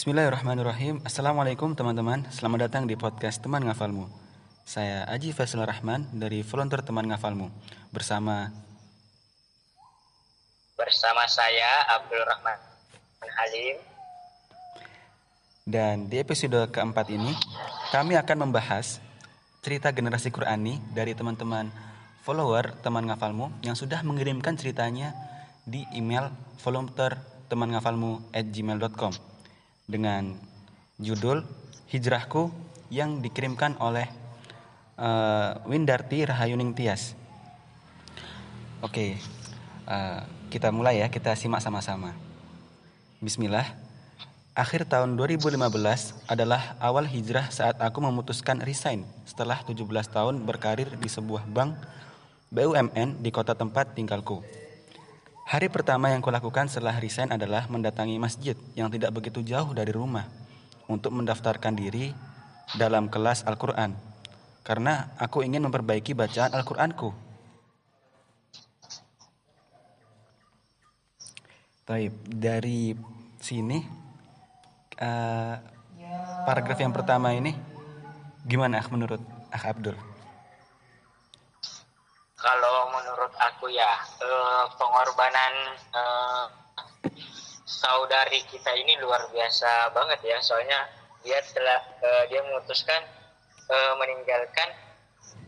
[0.00, 1.04] Bismillahirrahmanirrahim.
[1.04, 2.24] Assalamualaikum teman-teman.
[2.32, 4.08] Selamat datang di podcast Teman Ngafalmu.
[4.64, 7.52] Saya Aji Faisal Rahman dari Volunteer Teman Ngafalmu.
[7.92, 8.48] Bersama
[10.72, 12.56] Bersama saya Abdul Rahman
[13.28, 13.76] Halim.
[15.68, 17.36] Dan di episode keempat ini
[17.92, 19.04] Kami akan membahas
[19.60, 21.68] Cerita generasi Qurani Dari teman-teman
[22.24, 25.12] follower Teman Ngafalmu Yang sudah mengirimkan ceritanya
[25.68, 26.32] Di email
[26.64, 27.20] volunteer
[27.52, 29.29] teman ngafalmu at gmail.com
[29.90, 30.38] dengan
[31.02, 31.42] judul
[31.90, 32.54] Hijrahku
[32.94, 34.06] yang dikirimkan oleh
[34.94, 37.18] uh, Windarti Rahayuning Tias.
[38.80, 39.18] Oke,
[39.90, 42.14] uh, kita mulai ya, kita simak sama-sama.
[43.18, 43.66] Bismillah.
[44.54, 45.56] Akhir tahun 2015
[46.26, 51.78] adalah awal hijrah saat aku memutuskan resign setelah 17 tahun berkarir di sebuah bank
[52.50, 54.42] BUMN di kota tempat tinggalku.
[55.50, 60.30] Hari pertama yang kulakukan setelah resign adalah mendatangi masjid yang tidak begitu jauh dari rumah
[60.86, 62.14] untuk mendaftarkan diri
[62.78, 63.98] dalam kelas Al-Quran.
[64.62, 67.10] Karena aku ingin memperbaiki bacaan Al-Quranku.
[71.82, 72.94] Baik, dari
[73.42, 73.82] sini
[75.02, 75.54] uh,
[76.46, 77.50] paragraf yang pertama ini
[78.46, 79.18] gimana menurut
[79.50, 79.98] Ah Abdul?
[82.40, 83.92] kalau menurut aku ya
[84.24, 86.48] uh, pengorbanan uh,
[87.68, 90.40] saudari kita ini luar biasa banget ya.
[90.40, 90.88] Soalnya
[91.20, 93.04] dia telah uh, dia memutuskan
[93.68, 94.64] uh, meninggalkan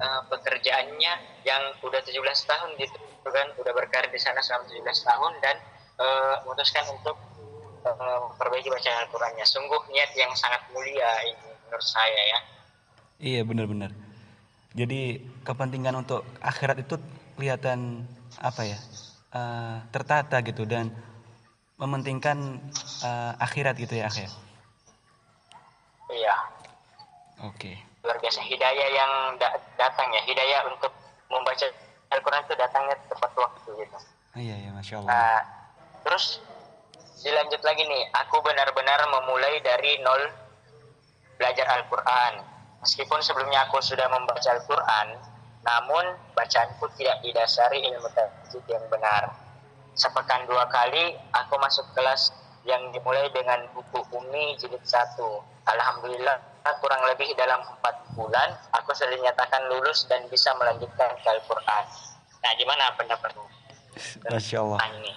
[0.00, 1.12] uh, pekerjaannya
[1.44, 2.16] yang udah 17
[2.48, 2.96] tahun gitu
[3.28, 3.52] kan.
[3.60, 5.56] Udah berkarir di sana selama 17 tahun dan
[6.00, 7.20] uh, memutuskan untuk
[7.84, 9.44] uh, memperbaiki bacaan Al-Qur'annya.
[9.44, 12.38] Sungguh niat yang sangat mulia ini menurut saya ya.
[13.20, 13.92] Iya benar-benar.
[14.72, 16.96] Jadi kepentingan untuk akhirat itu
[17.38, 18.02] kelihatan
[18.42, 18.78] apa ya
[19.30, 20.90] uh, tertata gitu dan
[21.78, 22.58] mementingkan
[23.06, 24.26] uh, akhirat gitu ya akhir.
[26.10, 26.34] Iya.
[27.46, 27.78] Oke.
[27.78, 28.02] Okay.
[28.02, 30.90] Luar biasa hidayah yang da datang ya hidayah untuk
[31.30, 31.66] membaca
[32.10, 33.98] Al-Quran itu datangnya tepat waktu gitu.
[34.34, 35.10] Iya iya masya Allah.
[35.14, 35.40] Nah,
[36.02, 36.42] terus
[37.22, 40.34] dilanjut lagi nih, aku benar-benar memulai dari nol
[41.38, 45.06] belajar Al-Quran Meskipun sebelumnya aku sudah membaca Al-Quran,
[45.68, 49.28] namun bacaanku tidak didasari ilmu tajwid yang benar.
[49.92, 52.32] Sepekan dua kali aku masuk kelas
[52.64, 55.44] yang dimulai dengan buku Umi jilid satu.
[55.68, 56.40] Alhamdulillah
[56.80, 61.84] kurang lebih dalam empat bulan aku sudah dinyatakan lulus dan bisa melanjutkan ke Al-Quran.
[62.44, 63.44] Nah gimana pendapatmu?
[64.28, 64.78] Masya Allah.
[64.88, 65.12] Ini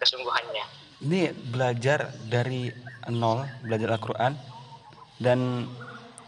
[0.00, 0.64] kesungguhannya.
[1.00, 1.20] Ini
[1.52, 2.68] belajar dari
[3.08, 4.32] nol, belajar Al-Quran
[5.20, 5.68] dan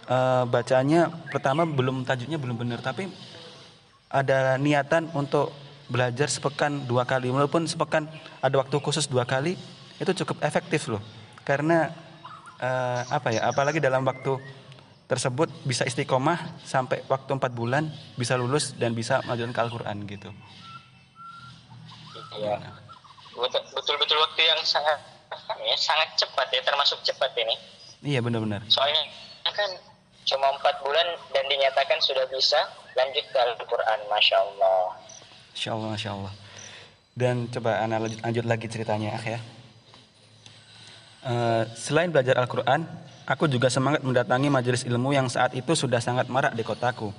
[0.08, 3.08] uh, bacaannya pertama belum tajuknya belum benar tapi
[4.12, 5.50] ada niatan untuk
[5.88, 8.06] belajar sepekan dua kali walaupun sepekan
[8.44, 9.56] ada waktu khusus dua kali
[9.96, 11.00] itu cukup efektif loh
[11.42, 11.90] karena
[12.62, 14.38] uh, apa ya apalagi dalam waktu
[15.10, 20.30] tersebut bisa istiqomah sampai waktu empat bulan bisa lulus dan bisa melanjutkan ke Al-Quran gitu.
[22.40, 22.56] Iya.
[23.76, 24.96] Betul-betul waktu yang sangat
[25.60, 27.56] ya, sangat cepat ya termasuk cepat ini.
[28.16, 28.64] Iya benar-benar.
[28.72, 29.04] Soalnya
[29.52, 29.91] kan
[30.26, 32.58] cuma empat bulan dan dinyatakan sudah bisa
[32.94, 34.80] lanjut ke Al-Quran Masya Allah.
[35.52, 36.32] Masya Allah Masya Allah.
[37.12, 39.40] Dan coba anak lanjut, lanjut lagi ceritanya ya.
[41.22, 42.82] Uh, selain belajar Al-Quran
[43.26, 47.14] aku juga semangat mendatangi majelis ilmu yang saat itu sudah sangat marak di kotaku.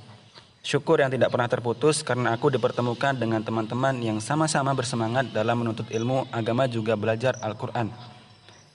[0.63, 5.91] Syukur yang tidak pernah terputus karena aku dipertemukan dengan teman-teman yang sama-sama bersemangat dalam menuntut
[5.91, 7.91] ilmu agama juga belajar Al-Quran.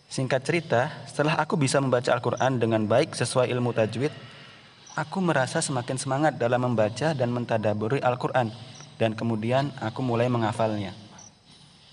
[0.09, 4.09] Singkat cerita, setelah aku bisa membaca Al-Quran dengan baik sesuai ilmu tajwid,
[4.97, 8.49] aku merasa semakin semangat dalam membaca dan mentadaburi Al-Quran.
[8.97, 10.97] Dan kemudian aku mulai menghafalnya.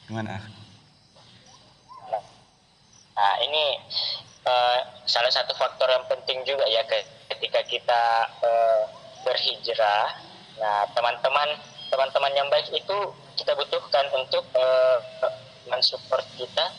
[0.07, 0.39] Gimana?
[3.19, 3.83] Nah, ini
[4.47, 6.87] uh, salah satu faktor yang penting juga ya
[7.35, 8.01] ketika kita
[8.39, 8.81] uh,
[9.27, 10.07] berhijrah.
[10.63, 11.51] Nah, teman-teman
[11.91, 12.97] teman-teman yang baik itu
[13.35, 15.03] kita butuhkan untuk uh,
[15.67, 16.71] mensupport kita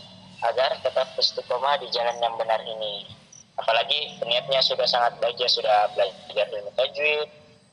[0.45, 3.09] agar tetap istiqomah di jalan yang benar ini.
[3.57, 7.28] Apalagi niatnya sudah sangat baik, ya sudah belajar ilmu tajwid,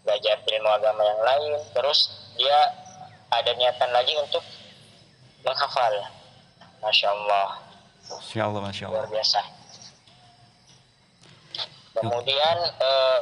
[0.08, 2.00] belajar ilmu agama yang lain, terus
[2.40, 2.60] dia
[3.34, 4.44] ada niatan lagi untuk
[5.44, 5.94] menghafal.
[6.80, 7.50] Masya Allah.
[8.12, 9.04] Masya Allah, Masya Allah.
[9.04, 9.42] Luar biasa.
[11.94, 13.20] Kemudian uh,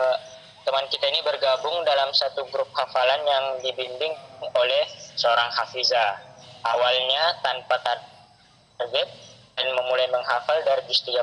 [0.00, 0.18] uh,
[0.64, 4.84] teman kita ini bergabung dalam satu grup hafalan yang dibimbing oleh
[5.16, 6.20] seorang hafizah.
[6.64, 7.80] Awalnya tanpa
[8.78, 9.08] target
[9.58, 11.18] dan memulai menghafal dari juz 30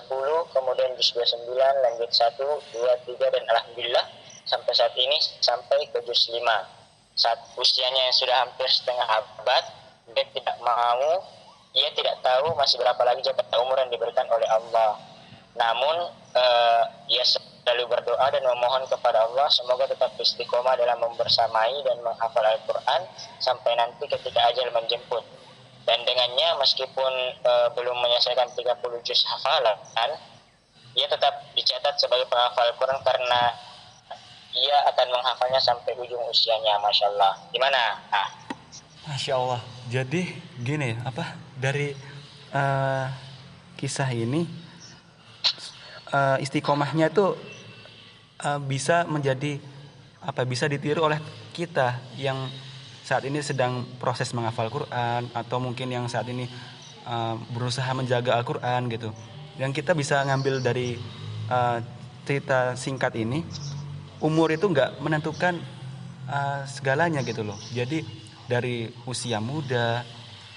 [0.52, 4.06] kemudian juz 29 lanjut 1 2 3 dan alhamdulillah
[4.44, 6.44] sampai saat ini sampai ke juz 5
[7.16, 9.64] saat usianya yang sudah hampir setengah abad
[10.12, 11.24] dia tidak mau
[11.76, 14.96] ia tidak tahu masih berapa lagi jatah umur yang diberikan oleh Allah.
[15.60, 22.00] Namun uh, ia selalu berdoa dan memohon kepada Allah semoga tetap istiqomah dalam membersamai dan
[22.00, 23.02] menghafal Al-Quran
[23.44, 25.24] sampai nanti ketika ajal menjemput.
[25.86, 27.14] Dan dengannya meskipun
[27.46, 29.78] uh, belum menyelesaikan 30 juz hafalan,
[30.98, 33.54] ia tetap dicatat sebagai penghafal Al-Quran karena
[34.56, 37.34] ia akan menghafalnya sampai ujung usianya, masya Allah.
[37.54, 38.02] Gimana?
[38.10, 38.30] Ah.
[39.06, 39.62] Masya Allah.
[39.92, 40.26] Jadi
[40.58, 41.94] gini, apa dari
[42.56, 43.06] uh,
[43.78, 44.48] kisah ini
[46.16, 47.36] uh, istiqomahnya itu
[48.42, 49.60] uh, bisa menjadi
[50.26, 51.22] apa bisa ditiru oleh
[51.54, 52.50] kita yang
[53.06, 56.50] saat ini sedang proses menghafal Quran atau mungkin yang saat ini
[57.06, 59.14] uh, berusaha menjaga Al-Quran gitu.
[59.62, 60.98] Yang kita bisa ngambil dari
[61.46, 61.86] uh,
[62.26, 63.46] cerita singkat ini
[64.26, 65.62] umur itu nggak menentukan
[66.26, 67.62] uh, segalanya gitu loh.
[67.78, 68.02] Jadi
[68.50, 70.02] dari usia muda,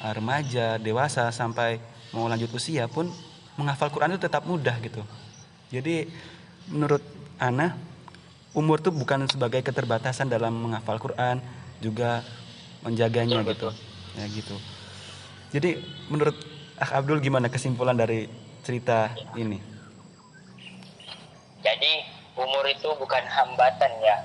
[0.01, 1.77] remaja, dewasa sampai
[2.17, 3.13] mau lanjut usia pun
[3.61, 5.05] menghafal Quran itu tetap mudah gitu.
[5.69, 6.09] Jadi
[6.73, 7.05] menurut
[7.37, 7.77] Ana
[8.57, 11.45] umur itu bukan sebagai keterbatasan dalam menghafal Quran,
[11.83, 12.23] juga
[12.83, 13.71] menjaganya gitu.
[14.19, 14.57] Ya gitu.
[15.55, 15.81] Jadi
[16.13, 16.37] menurut
[16.79, 18.31] Ah Abdul gimana kesimpulan dari
[18.63, 19.59] cerita ini?
[21.59, 21.93] Jadi
[22.39, 24.23] umur itu bukan hambatan ya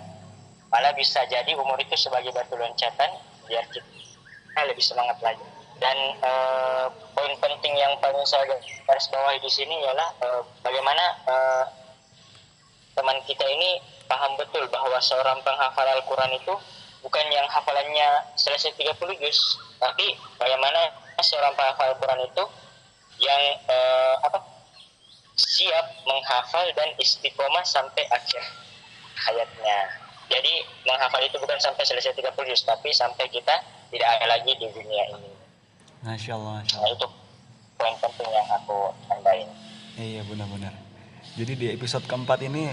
[0.73, 3.09] malah bisa jadi umur itu sebagai batu loncatan
[3.45, 5.45] biar kita lebih semangat lagi
[5.77, 8.45] dan uh, poin penting yang paling saya
[8.85, 11.65] garis bawahi di sini ialah uh, bagaimana uh,
[12.97, 16.53] teman kita ini paham betul bahwa seorang penghafal Al-Quran itu
[17.03, 18.09] bukan yang hafalannya
[18.39, 22.43] selesai 30 juz tapi bagaimana seorang penghafal Al-Quran itu
[23.21, 24.39] yang uh, apa
[25.37, 28.41] siap menghafal dan istiqomah sampai akhir
[29.17, 29.77] hayatnya.
[30.31, 30.53] Jadi
[30.87, 33.53] menghafal itu bukan sampai selesai 30 juz, tapi sampai kita
[33.93, 35.31] tidak ada lagi di dunia ini.
[36.01, 36.63] Masya Allah.
[36.63, 36.89] Masya Allah.
[36.89, 37.07] Nah, itu
[37.77, 38.77] poin penting yang aku
[39.09, 39.49] tambahin.
[39.93, 40.73] Iya benar-benar.
[41.37, 42.69] Jadi di episode keempat ini,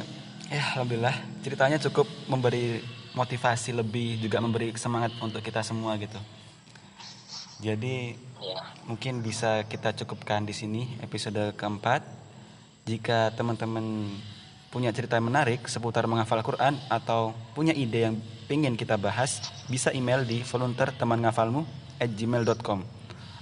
[0.49, 2.81] ya alhamdulillah ceritanya cukup memberi
[3.15, 6.19] motivasi lebih, juga memberi semangat untuk kita semua gitu.
[7.61, 8.61] Jadi ya.
[8.89, 12.03] mungkin bisa kita cukupkan di sini episode keempat.
[12.89, 14.09] Jika teman-teman
[14.73, 18.17] punya cerita yang menarik seputar menghafal Quran atau punya ide yang
[18.49, 21.67] ingin kita bahas, bisa email di volunteer teman ngafalmu
[22.01, 22.81] at gmail.com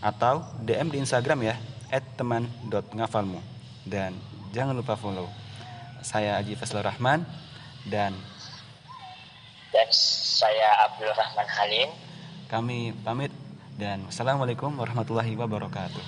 [0.03, 1.55] atau DM di Instagram ya
[1.89, 3.41] at teman.ngafalmu
[3.89, 4.13] dan
[4.53, 5.27] jangan lupa follow
[6.05, 7.27] saya Aji Faslur Rahman
[7.89, 8.15] dan
[9.89, 9.97] dan
[10.45, 11.89] saya Abdul Rahman Halim.
[12.53, 13.33] Kami pamit
[13.81, 16.05] dan Assalamualaikum warahmatullahi wabarakatuh